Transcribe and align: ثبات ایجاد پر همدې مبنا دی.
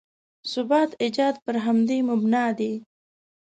ثبات 0.53 0.91
ایجاد 1.03 1.35
پر 1.45 1.55
همدې 1.65 1.97
مبنا 2.09 2.45
دی. 2.59 2.73